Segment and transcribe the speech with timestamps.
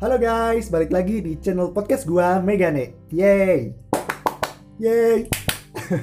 [0.00, 2.96] Halo guys, balik lagi di channel podcast gua Megane.
[3.12, 3.68] Yeay.
[4.80, 5.28] Yeay.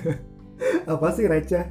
[0.94, 1.66] Apa sih receh?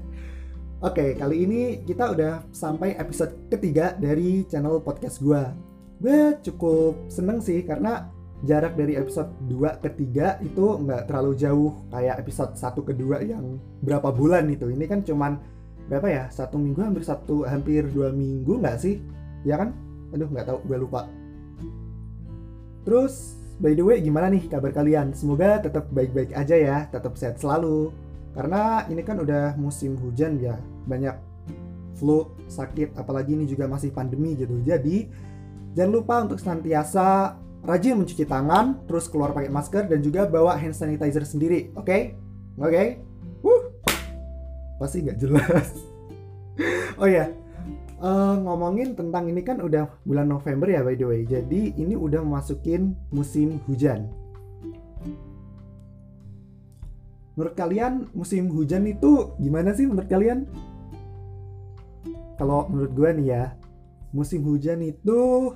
[0.83, 5.55] Oke, kali ini kita udah sampai episode ketiga dari channel podcast gua.
[6.03, 8.11] Gue cukup seneng sih karena
[8.43, 13.23] jarak dari episode 2 ke 3 itu nggak terlalu jauh kayak episode 1 ke 2
[13.23, 14.67] yang berapa bulan itu.
[14.67, 15.39] Ini kan cuman
[15.87, 16.25] berapa ya?
[16.35, 18.99] Satu minggu hampir satu hampir dua minggu nggak sih?
[19.47, 19.71] Ya kan?
[20.11, 21.07] Aduh nggak tahu, gue lupa.
[22.87, 25.11] Terus, by the way, gimana nih kabar kalian?
[25.11, 27.91] Semoga tetap baik-baik aja ya, tetap sehat selalu.
[28.31, 30.55] Karena ini kan udah musim hujan ya,
[30.87, 31.19] banyak
[31.99, 34.55] flu, sakit, apalagi ini juga masih pandemi gitu.
[34.63, 35.11] Jadi,
[35.75, 37.35] jangan lupa untuk senantiasa
[37.67, 41.91] rajin mencuci tangan, terus keluar pakai masker, dan juga bawa hand sanitizer sendiri, oke?
[41.91, 42.15] Okay?
[42.61, 42.71] Oke?
[42.71, 42.89] Okay?
[43.43, 43.63] Wuh!
[44.79, 45.69] Pasti nggak jelas.
[47.03, 47.33] oh ya,
[47.97, 51.25] Uh, ngomongin tentang ini kan udah bulan November ya by the way.
[51.25, 54.13] Jadi ini udah memasukin musim hujan.
[57.37, 60.45] Menurut kalian musim hujan itu gimana sih menurut kalian?
[62.37, 63.45] Kalau menurut gue nih ya,
[64.13, 65.53] musim hujan itu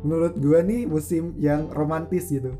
[0.00, 2.56] menurut gue nih musim yang romantis gitu.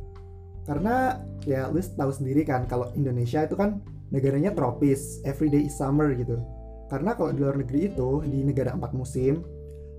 [0.69, 1.17] Karena
[1.49, 3.81] ya lu tahu sendiri kan kalau Indonesia itu kan
[4.13, 6.45] negaranya tropis, everyday is summer gitu
[6.93, 9.41] karena kalau di luar negeri itu di negara empat musim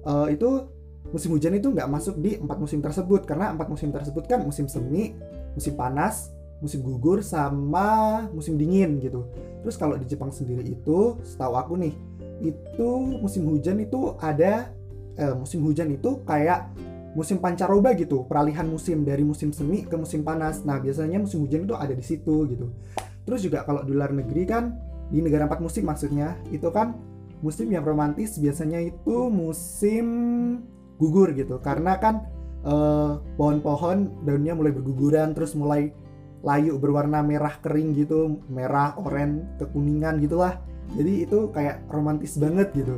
[0.06, 0.70] uh, itu
[1.10, 3.26] musim hujan itu nggak masuk di empat musim tersebut.
[3.26, 5.18] Karena empat musim tersebut kan musim semi
[5.58, 6.30] musim panas
[6.62, 9.26] musim gugur sama musim dingin gitu.
[9.66, 11.98] Terus kalau di Jepang sendiri itu setahu aku nih
[12.46, 14.70] itu musim hujan itu ada
[15.18, 16.72] eh, musim hujan itu kayak
[17.18, 18.24] musim pancaroba gitu.
[18.30, 20.62] Peralihan musim dari musim semi ke musim panas.
[20.62, 22.70] Nah biasanya musim hujan itu ada di situ gitu.
[23.26, 26.98] Terus juga kalau di luar negeri kan di negara empat musim maksudnya itu kan
[27.46, 30.08] musim yang romantis biasanya itu musim
[30.98, 31.62] gugur gitu.
[31.62, 32.26] Karena kan
[32.64, 35.94] pohon pohon-pohon daunnya mulai berguguran terus mulai
[36.42, 40.58] layu berwarna merah kering gitu merah oranye kekuningan gitulah.
[40.98, 42.98] Jadi itu kayak romantis banget gitu.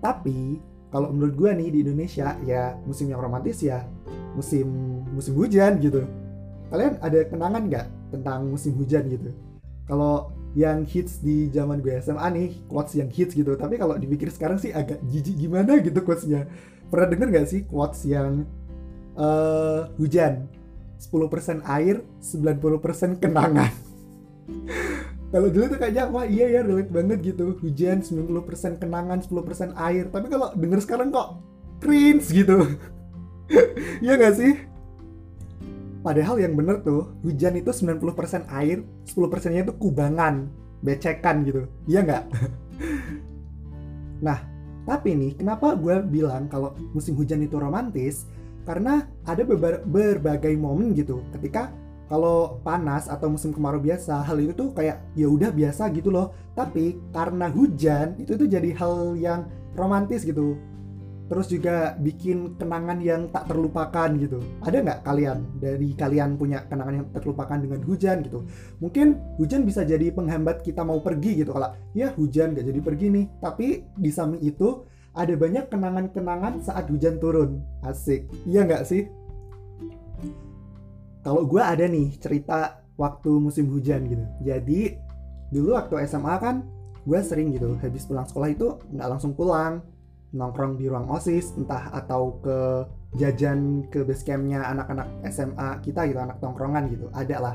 [0.00, 3.84] Tapi kalau menurut gue nih di Indonesia ya musim yang romantis ya
[4.32, 6.06] musim musim hujan gitu.
[6.72, 9.34] Kalian ada kenangan nggak tentang musim hujan gitu?
[9.88, 13.52] Kalau yang hits di zaman gue SMA nih quotes yang hits gitu.
[13.58, 16.48] Tapi kalau dipikir sekarang sih agak jijik gimana gitu quotesnya.
[16.88, 18.48] Pernah denger gak sih quotes yang
[19.18, 20.48] uh, hujan
[20.96, 23.72] 10% air 90% kenangan?
[25.32, 27.52] Kalau dulu tuh kayaknya wah iya ya relate banget gitu.
[27.60, 30.08] Hujan 90% kenangan 10% air.
[30.08, 31.36] Tapi kalau denger sekarang kok
[31.84, 32.64] cringe gitu.
[34.04, 34.67] Iya gak sih
[35.98, 40.46] Padahal yang bener tuh, hujan itu 90% air, 10%-nya itu kubangan,
[40.82, 41.66] becekan gitu.
[41.90, 42.24] Iya nggak?
[44.26, 44.38] nah,
[44.86, 48.30] tapi nih, kenapa gue bilang kalau musim hujan itu romantis?
[48.62, 49.42] Karena ada
[49.84, 51.72] berbagai momen gitu, ketika
[52.08, 56.32] kalau panas atau musim kemarau biasa, hal itu tuh kayak ya udah biasa gitu loh.
[56.56, 59.44] Tapi karena hujan, itu tuh jadi hal yang
[59.76, 60.56] romantis gitu
[61.28, 64.40] terus juga bikin kenangan yang tak terlupakan gitu.
[64.64, 68.48] Ada nggak kalian dari kalian punya kenangan yang terlupakan dengan hujan gitu?
[68.80, 71.52] Mungkin hujan bisa jadi penghambat kita mau pergi gitu.
[71.52, 76.88] Kalau ya hujan nggak jadi pergi nih, tapi di samping itu ada banyak kenangan-kenangan saat
[76.88, 77.60] hujan turun.
[77.84, 79.04] Asik, iya nggak sih?
[81.20, 84.24] Kalau gue ada nih cerita waktu musim hujan gitu.
[84.48, 84.96] Jadi
[85.52, 86.64] dulu waktu SMA kan
[87.04, 89.80] gue sering gitu habis pulang sekolah itu nggak langsung pulang
[90.32, 92.84] nongkrong di ruang osis entah atau ke
[93.16, 97.54] jajan ke basecampnya anak-anak SMA kita gitu anak tongkrongan gitu ada lah.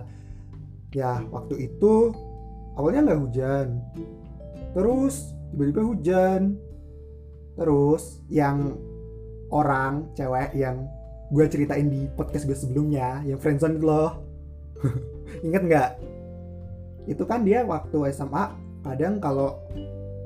[0.93, 2.13] Ya waktu itu
[2.77, 3.67] awalnya nggak hujan.
[4.73, 6.41] Terus tiba-tiba hujan.
[7.53, 8.73] Terus yang
[9.53, 10.89] orang cewek yang
[11.29, 14.21] gue ceritain di podcast gue sebelumnya yang friendzone itu loh.
[15.45, 15.91] Inget nggak?
[17.05, 19.61] Itu kan dia waktu SMA kadang kalau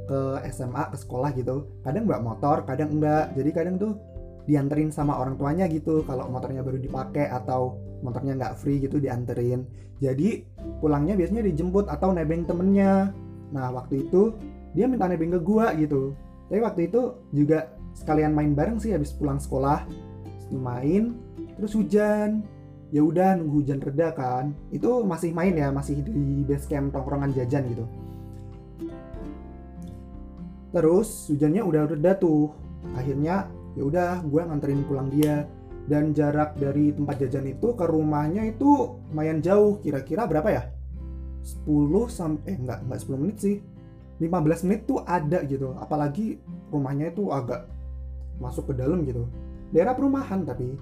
[0.07, 1.67] ke SMA ke sekolah gitu.
[1.83, 3.93] Kadang nggak motor kadang enggak jadi kadang tuh
[4.47, 6.01] dianterin sama orang tuanya gitu.
[6.07, 9.67] Kalau motornya baru dipakai atau motornya nggak free gitu dianterin.
[9.99, 10.47] Jadi
[10.79, 13.11] pulangnya biasanya dijemput atau nebeng temennya.
[13.51, 14.33] Nah waktu itu
[14.71, 16.15] dia minta nebeng ke gua gitu.
[16.47, 19.83] Tapi waktu itu juga sekalian main bareng sih habis pulang sekolah.
[20.55, 21.19] Main
[21.59, 22.47] terus hujan.
[22.87, 24.55] Ya udah nunggu hujan reda kan.
[24.71, 27.83] Itu masih main ya masih di base camp tongkrongan jajan gitu
[30.77, 32.53] terus hujannya udah reda tuh
[32.93, 35.49] akhirnya ya udah gue nganterin pulang dia.
[35.87, 39.79] Dan jarak dari tempat jajan itu ke rumahnya itu lumayan jauh.
[39.79, 40.63] Kira-kira berapa ya?
[41.63, 43.57] 10 sampai eh enggak enggak 10 menit sih.
[44.19, 45.79] 15 menit tuh ada gitu.
[45.79, 46.43] Apalagi
[46.75, 47.71] rumahnya itu agak
[48.43, 49.31] masuk ke dalam gitu.
[49.71, 50.75] Daerah perumahan tapi.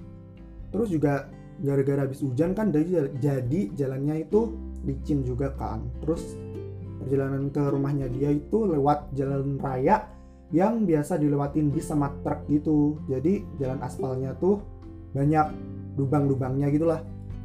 [0.74, 1.30] Terus juga
[1.62, 5.86] gara-gara habis hujan kan jadi jadi jalannya itu licin juga kan.
[6.02, 6.34] Terus
[7.06, 10.10] perjalanan ke rumahnya dia itu lewat jalan raya
[10.50, 12.98] yang biasa dilewatin bis sama truk gitu.
[13.06, 14.58] Jadi jalan aspalnya tuh
[15.14, 15.54] banyak
[15.94, 17.00] lubang-lubangnya gitulah.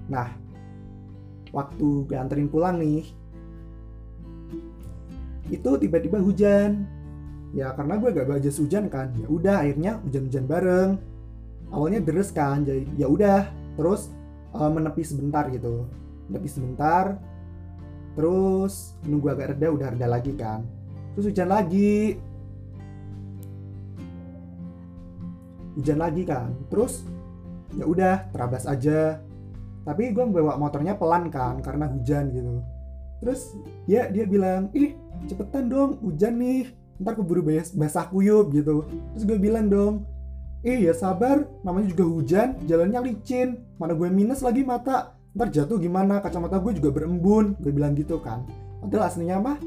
[0.09, 0.33] Nah
[1.53, 3.05] waktu gue anterin pulang nih
[5.53, 6.89] itu tiba-tiba hujan.
[7.53, 10.91] Ya karena gue gak bawa hujan kan ya udah akhirnya hujan-hujan bareng.
[11.69, 13.45] Awalnya deres kan jadi ya udah.
[13.77, 14.09] Terus
[14.57, 15.85] uh, menepi sebentar gitu.
[16.33, 17.21] Menepi sebentar
[18.13, 20.63] terus nunggu agak reda udah reda lagi kan.
[21.15, 22.19] Terus hujan lagi.
[25.79, 26.55] Hujan lagi kan.
[26.71, 27.03] Terus
[27.75, 29.19] ya udah terabas aja.
[29.81, 32.61] Tapi gue bawa motornya pelan kan karena hujan gitu.
[33.21, 33.53] Terus
[33.85, 34.95] ya dia bilang ih
[35.27, 36.71] cepetan dong hujan nih.
[37.01, 37.41] Ntar keburu
[37.75, 38.85] basah kuyup gitu.
[39.15, 40.05] Terus gue bilang dong
[40.61, 43.63] eh ya sabar namanya juga hujan jalannya licin.
[43.81, 46.19] Mana gue minus lagi mata ntar jatuh gimana?
[46.19, 48.43] Kacamata gue juga berembun gue bilang gitu kan.
[48.83, 49.57] Padahal aslinya mah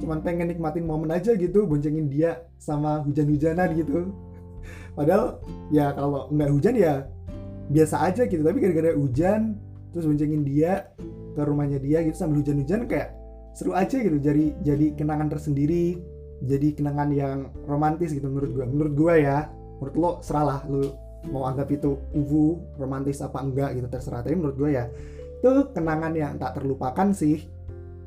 [0.00, 4.10] cuman pengen nikmatin momen aja gitu boncengin dia sama hujan-hujanan gitu.
[4.98, 6.94] Padahal ya kalau nggak hujan ya
[7.70, 8.42] biasa aja gitu.
[8.42, 9.58] Tapi gara-gara hujan
[9.92, 10.90] terus boncengin dia
[11.32, 13.14] ke rumahnya dia gitu sambil hujan-hujan kayak
[13.54, 14.18] seru aja gitu.
[14.18, 17.38] Jadi jadi kenangan tersendiri jadi kenangan yang
[17.70, 19.46] romantis gitu menurut gue menurut gue ya
[19.78, 20.98] menurut lo seralah lo
[21.30, 24.26] mau anggap itu uvu romantis apa enggak gitu terserah.
[24.26, 24.90] Tapi menurut gue ya
[25.42, 27.46] itu kenangan yang tak terlupakan sih.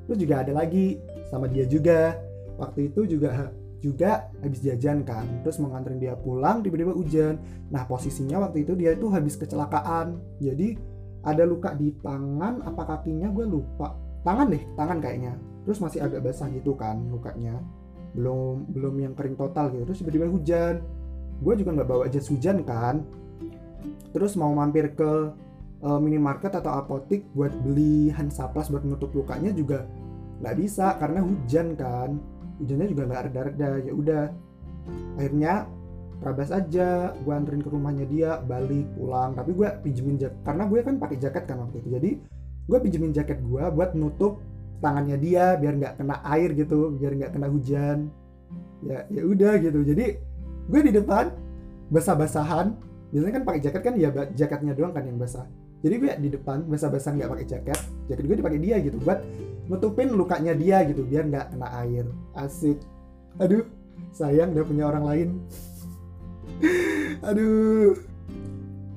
[0.07, 0.99] Terus juga ada lagi
[1.31, 2.19] sama dia juga.
[2.55, 3.51] Waktu itu juga
[3.83, 5.27] juga habis jajan kan.
[5.45, 7.39] Terus mau dia pulang tiba-tiba hujan.
[7.69, 10.17] Nah posisinya waktu itu dia itu habis kecelakaan.
[10.39, 10.75] Jadi
[11.25, 13.93] ada luka di tangan apa kakinya gue lupa.
[14.23, 15.33] Tangan deh tangan kayaknya.
[15.67, 17.59] Terus masih agak basah gitu kan lukanya.
[18.15, 19.91] Belum belum yang kering total gitu.
[19.91, 20.79] Terus tiba-tiba hujan
[21.43, 23.03] gue juga nggak bawa jas hujan kan.
[24.15, 25.11] Terus mau mampir ke
[25.83, 29.83] uh, minimarket atau apotik buat beli Hansaplas buat menutup lukanya juga
[30.39, 32.19] nggak bisa karena hujan kan.
[32.63, 34.25] Hujannya juga nggak reda-reda ya udah.
[35.19, 35.67] Akhirnya
[36.23, 39.35] terabas aja gue anterin ke rumahnya dia balik pulang.
[39.35, 41.89] Tapi gue pinjemin jaket karena gue kan pakai jaket kan waktu itu.
[41.91, 42.11] Jadi
[42.65, 44.39] gue pinjemin jaket gue buat nutup
[44.79, 48.07] tangannya dia biar nggak kena air gitu biar nggak kena hujan.
[48.87, 49.83] Ya ya udah gitu.
[49.83, 50.05] Jadi
[50.69, 51.29] gue di depan
[51.89, 52.73] basah-basahan.
[53.13, 55.45] Biasanya kan pakai jaket kan ya jaketnya doang kan yang basah.
[55.85, 57.79] Jadi gue di depan basah-basahan nggak pakai jaket.
[58.09, 59.21] Jaket gue dipakai dia gitu buat
[59.69, 62.05] nutupin lukanya dia gitu biar nggak kena air.
[62.33, 62.81] Asik.
[63.37, 63.63] Aduh
[64.11, 65.29] sayang udah punya orang lain.
[67.29, 67.93] Aduh.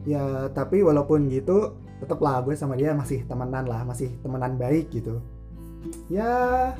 [0.08, 4.88] Ya tapi walaupun gitu tetap lah gue sama dia masih temenan lah masih temenan baik
[4.88, 5.20] gitu.
[6.08, 6.72] Ya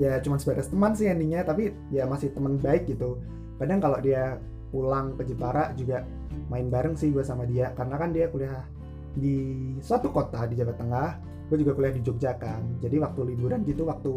[0.00, 3.20] ya cuma sebatas teman sih endingnya tapi ya masih teman baik gitu
[3.60, 4.40] kadang kalau dia
[4.72, 6.00] pulang ke Jepara juga
[6.48, 7.76] main bareng sih gue sama dia.
[7.76, 8.64] Karena kan dia kuliah
[9.12, 11.08] di suatu kota di Jawa Tengah
[11.50, 12.80] gue juga kuliah di Jogja kan.
[12.80, 14.10] Jadi waktu liburan gitu waktu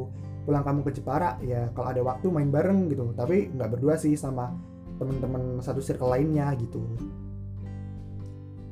[0.48, 3.12] pulang kamu ke Jepara ya kalau ada waktu main bareng gitu.
[3.12, 4.56] Tapi nggak berdua sih sama
[5.02, 6.80] temen-temen satu circle lainnya gitu.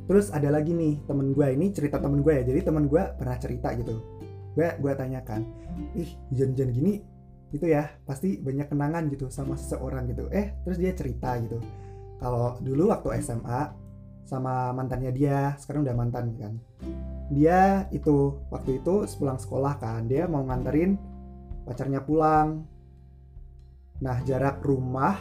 [0.07, 2.43] Terus ada lagi nih temen gue ini cerita temen gue ya.
[2.47, 3.99] Jadi temen gue pernah cerita gitu.
[4.55, 5.41] Gue gue tanyakan
[5.97, 7.10] ih hujan-hujan gini
[7.51, 10.31] gitu ya pasti banyak kenangan gitu sama seseorang gitu.
[10.31, 11.59] Eh terus dia cerita gitu.
[12.17, 13.61] Kalau dulu waktu SMA
[14.23, 16.53] sama mantannya dia sekarang udah mantan kan.
[17.31, 20.95] Dia itu waktu itu sepulang sekolah kan dia mau nganterin
[21.67, 22.63] pacarnya pulang.
[23.99, 25.19] Nah jarak rumah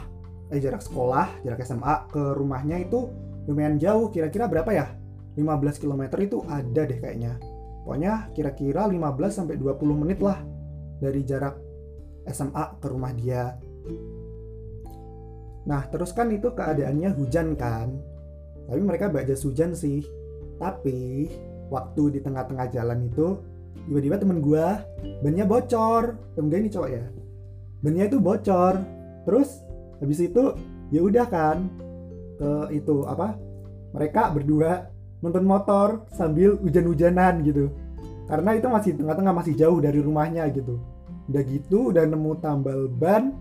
[0.50, 3.10] eh jarak sekolah jarak SMA ke rumahnya itu
[3.50, 4.06] lumayan jauh.
[4.14, 4.86] Kira-kira berapa ya?
[5.34, 7.38] 15 km itu ada deh kayaknya.
[7.82, 10.38] Pokoknya kira-kira 15 sampai 20 menit lah
[11.00, 11.69] dari jarak
[12.30, 13.58] SMA ke rumah dia.
[15.66, 17.92] Nah, terus kan itu keadaannya hujan kan.
[18.70, 20.02] Tapi mereka jas hujan sih.
[20.56, 21.28] Tapi
[21.68, 23.38] waktu di tengah-tengah jalan itu
[23.86, 24.66] tiba-tiba temen gue
[25.20, 26.16] bannya bocor.
[26.38, 27.04] Temen gue ini cowok ya.
[27.84, 28.74] Bannya itu bocor.
[29.28, 29.60] Terus
[30.00, 30.56] habis itu
[30.88, 31.68] ya udah kan
[32.40, 33.36] ke itu apa?
[33.90, 37.68] Mereka berdua nonton motor sambil hujan-hujanan gitu
[38.24, 40.80] karena itu masih tengah-tengah masih jauh dari rumahnya gitu
[41.28, 43.36] udah gitu udah nemu tambal ban.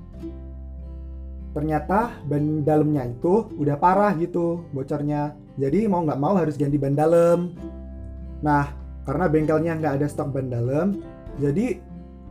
[1.55, 5.37] Ternyata ban dalamnya itu udah parah gitu bocornya.
[5.55, 7.55] Jadi mau nggak mau harus ganti ban dalam.
[8.43, 8.71] Nah
[9.07, 11.01] karena bengkelnya nggak ada stok ban dalam
[11.41, 11.79] jadi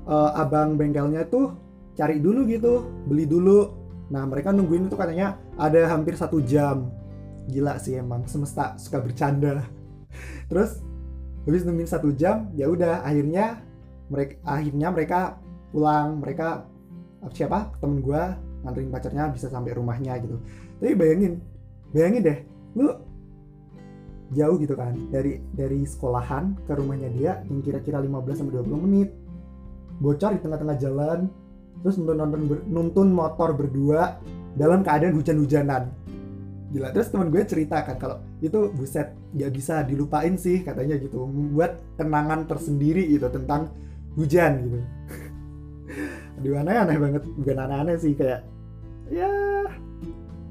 [0.07, 1.57] uh, abang bengkelnya tuh
[1.97, 3.75] cari dulu gitu beli dulu.
[4.09, 6.93] Nah mereka nungguin itu katanya ada hampir satu jam.
[7.49, 9.65] Gila sih emang semesta suka bercanda.
[10.53, 10.85] Terus
[11.49, 13.65] habis nungguin satu jam ya udah akhirnya
[14.09, 15.21] mereka akhirnya mereka
[15.73, 16.21] pulang.
[16.21, 16.49] Mereka
[17.33, 17.73] siapa?
[17.81, 18.23] Temen gue
[18.65, 20.41] nganterin pacarnya bisa sampai rumahnya gitu.
[20.81, 21.41] Tapi bayangin
[21.95, 22.39] bayangin deh
[22.77, 22.93] lu
[24.37, 29.11] jauh gitu kan dari dari sekolahan ke rumahnya dia yang kira-kira 15 sampai 20 menit.
[29.99, 31.27] Bocor di tengah-tengah jalan
[31.83, 34.19] terus nonton nonton ber, nuntun motor berdua
[34.59, 35.91] dalam keadaan hujan-hujanan.
[36.69, 41.25] Gila terus teman gue cerita kan kalau itu buset nggak bisa dilupain sih katanya gitu.
[41.25, 43.73] Membuat kenangan tersendiri gitu tentang
[44.19, 44.79] hujan gitu.
[46.43, 47.23] Aduh aneh aneh banget.
[47.39, 48.43] Bukan aneh aneh sih kayak
[49.09, 49.31] ya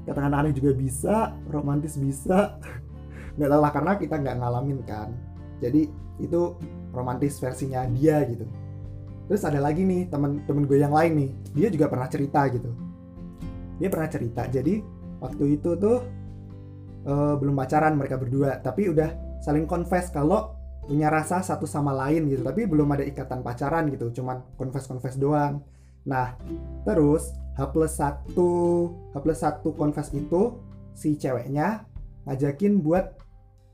[0.08, 2.56] katakan aneh juga bisa romantis bisa.
[3.36, 5.12] Nggak tahu lah karena kita nggak ngalamin kan.
[5.60, 6.56] Jadi itu
[6.90, 8.48] romantis versinya dia gitu.
[9.28, 11.30] Terus ada lagi nih temen-temen gue yang lain nih.
[11.52, 12.72] Dia juga pernah cerita gitu.
[13.78, 14.42] Dia pernah cerita.
[14.48, 14.80] Jadi
[15.20, 16.02] waktu itu tuh
[17.06, 18.58] uh, belum pacaran mereka berdua.
[18.58, 19.12] Tapi udah
[19.44, 20.57] saling confess kalau
[20.88, 25.20] punya rasa satu sama lain gitu tapi belum ada ikatan pacaran gitu cuman confess confess
[25.20, 25.60] doang.
[26.08, 26.32] Nah
[26.88, 28.50] terus H plus satu
[29.12, 30.56] H plus satu confess itu
[30.96, 31.84] si ceweknya
[32.24, 33.20] ngajakin buat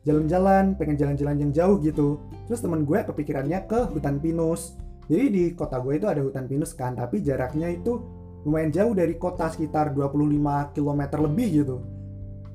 [0.02, 2.18] jalan-jalan pengen jalan-jalan yang jauh gitu.
[2.50, 4.74] Terus teman gue kepikirannya ke hutan pinus.
[5.06, 8.02] Jadi di kota gue itu ada hutan pinus kan tapi jaraknya itu
[8.44, 11.76] lumayan jauh dari kota sekitar 25 km lebih gitu.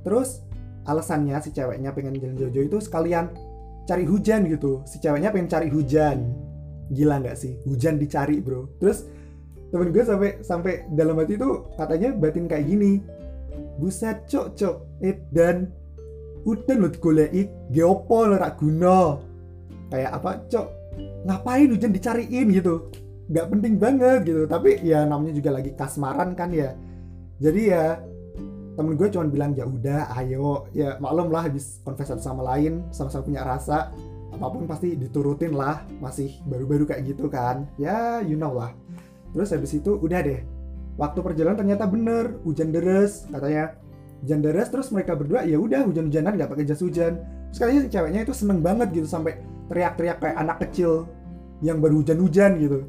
[0.04, 0.44] Terus
[0.84, 3.32] alasannya si ceweknya pengen jalan jauh-jauh itu sekalian
[3.90, 4.86] cari hujan gitu.
[4.86, 6.30] Si ceweknya pengen cari hujan.
[6.94, 7.58] Gila nggak sih?
[7.66, 8.70] Hujan dicari bro.
[8.78, 9.10] Terus
[9.74, 13.02] temen gue sampai sampai dalam hati itu katanya batin kayak gini.
[13.82, 14.76] Buset cok cok.
[15.02, 15.74] Eh dan
[16.46, 17.34] udah lo golek
[17.74, 19.18] geopo rak guna.
[19.90, 20.68] Kayak apa cok?
[21.26, 22.94] Ngapain hujan dicariin gitu?
[23.34, 24.46] Nggak penting banget gitu.
[24.46, 26.78] Tapi ya namanya juga lagi kasmaran kan ya.
[27.42, 27.98] Jadi ya
[28.76, 30.70] temen gue cuma bilang ya udah ayo.
[30.76, 33.94] Ya maklum lah habis confess sama lain sama-sama punya rasa.
[34.30, 37.66] Apa pun pasti diturutin lah masih baru-baru kayak gitu kan.
[37.82, 38.72] Ya you know lah.
[39.34, 40.42] Terus habis itu udah deh.
[41.00, 43.78] Waktu perjalanan ternyata bener hujan deres katanya.
[44.20, 47.24] Hujan deras terus mereka berdua ya udah hujan-hujanan nggak pakai jas hujan.
[47.50, 49.40] Terus kayaknya si ceweknya itu seneng banget gitu sampai
[49.72, 51.08] teriak-teriak kayak anak kecil
[51.64, 52.84] yang baru hujan-hujan gitu.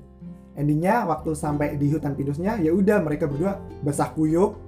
[0.58, 4.58] Endingnya waktu sampai di hutan pinusnya ya udah mereka berdua basah kuyup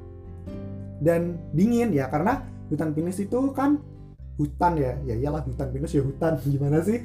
[1.02, 3.82] dan dingin ya karena hutan pinus itu kan
[4.38, 4.92] hutan ya.
[5.02, 6.38] Ya iyalah hutan pinus ya hutan.
[6.46, 7.02] Gimana sih?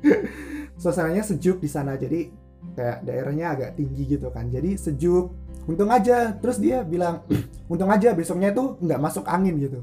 [0.80, 2.30] Suasananya sejuk di sana jadi
[2.78, 4.46] kayak daerahnya agak tinggi gitu kan.
[4.46, 5.34] Jadi sejuk
[5.66, 6.38] untung aja.
[6.38, 7.26] Terus dia bilang
[7.72, 9.82] untung aja besoknya itu nggak masuk angin gitu.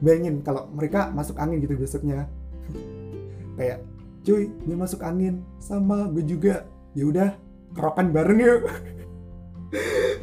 [0.00, 2.24] Bayangin kalau mereka masuk angin gitu besoknya.
[3.60, 3.84] Kayak
[4.24, 6.64] cuy dia masuk angin sama gue juga.
[6.96, 7.28] Ya udah
[7.76, 8.60] kerokan bareng yuk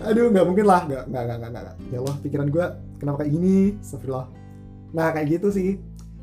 [0.05, 0.81] aduh nggak mungkin lah.
[0.85, 2.65] Nggak nggak nggak nggak ya Allah pikiran gue
[3.01, 3.55] kenapa kayak gini?
[3.81, 4.27] Astagfirullah.
[4.93, 5.69] Nah kayak gitu sih.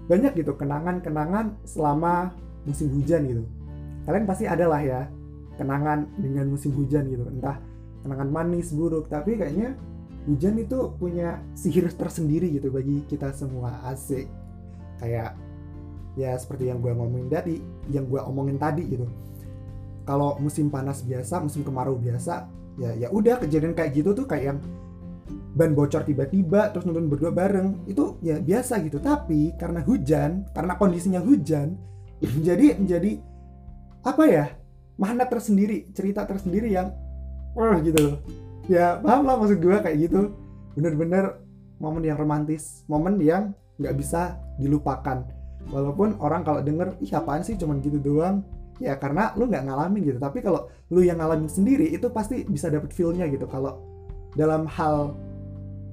[0.07, 2.35] Banyak gitu kenangan-kenangan selama
[2.67, 3.43] musim hujan gitu.
[4.07, 5.01] Kalian pasti ada lah ya
[5.59, 7.23] kenangan dengan musim hujan gitu.
[7.29, 7.59] Entah
[8.03, 9.79] kenangan manis buruk tapi kayaknya
[10.27, 13.79] hujan itu punya sihir tersendiri gitu bagi kita semua.
[13.87, 14.27] Asik.
[14.99, 15.35] Kayak
[16.19, 17.57] ya seperti yang gue ngomongin tadi
[17.89, 19.07] yang gue omongin tadi gitu.
[20.03, 24.55] Kalau musim panas biasa musim kemarau biasa ya ya udah kejadian kayak gitu tuh kayak
[24.55, 24.59] yang
[25.53, 28.99] ban bocor tiba-tiba terus nonton berdua bareng itu ya biasa gitu.
[29.01, 31.77] Tapi karena hujan karena kondisinya hujan
[32.47, 33.21] jadi menjadi
[34.03, 34.47] apa ya
[34.97, 36.91] makna tersendiri cerita tersendiri yang
[37.55, 38.19] wah gitu
[38.67, 40.33] ya paham lah maksud gue kayak gitu.
[40.73, 41.37] Bener-bener
[41.77, 45.29] momen yang romantis momen yang nggak bisa dilupakan.
[45.71, 47.55] Walaupun orang kalau denger ih apaan sih?
[47.55, 48.43] cuman gitu doang
[48.81, 52.73] ya karena lu nggak ngalamin gitu tapi kalau lu yang ngalamin sendiri itu pasti bisa
[52.73, 53.83] dapet feelnya gitu kalau
[54.33, 55.13] dalam hal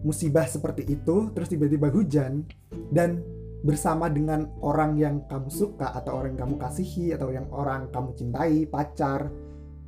[0.04, 2.48] musibah seperti itu terus tiba-tiba hujan
[2.96, 3.20] dan
[3.60, 8.16] bersama dengan orang yang kamu suka atau orang yang kamu kasihi atau yang orang kamu
[8.16, 9.28] cintai pacar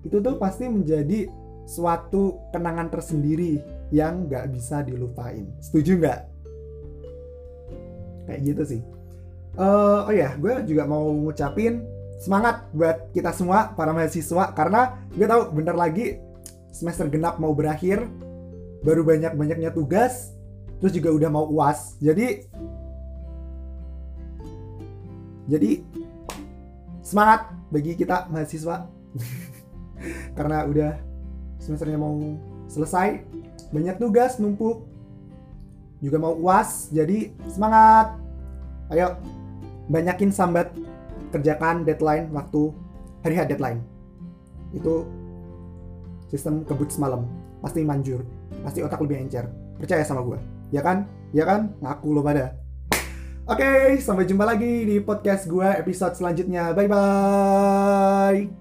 [0.04, 1.32] itu tuh pasti menjadi
[1.64, 3.62] suatu kenangan tersendiri
[3.94, 5.48] yang nggak bisa dilupain.
[5.62, 6.20] Setuju nggak?
[8.28, 8.82] Kayak gitu sih.
[9.60, 11.84] Uh, oh ya, gue juga mau ngucapin
[12.22, 16.22] semangat buat kita semua para mahasiswa karena gue tahu bentar lagi
[16.70, 18.06] semester genap mau berakhir,
[18.86, 20.30] baru banyak banyaknya tugas,
[20.78, 21.98] terus juga udah mau uas.
[21.98, 22.46] Jadi
[25.50, 25.82] jadi
[27.02, 28.86] semangat bagi kita mahasiswa.
[30.38, 30.92] Karena udah
[31.62, 32.18] semesternya mau
[32.66, 33.22] selesai
[33.70, 34.88] banyak tugas numpuk
[36.02, 38.14] juga mau uas jadi semangat.
[38.94, 39.18] Ayo
[39.90, 40.74] banyakin sambat
[41.32, 42.76] kerjakan deadline waktu
[43.24, 43.80] hari hari deadline.
[44.76, 45.08] Itu
[46.28, 47.26] sistem kebut semalam.
[47.64, 48.22] Pasti manjur
[48.62, 49.48] pasti otak lebih encer.
[49.80, 50.38] Percaya sama gue
[50.72, 51.08] ya kan?
[51.32, 51.76] Ya kan?
[51.80, 52.56] Ngaku lo pada.
[53.50, 56.72] Oke sampai jumpa lagi di podcast gue episode selanjutnya.
[56.78, 58.61] Bye bye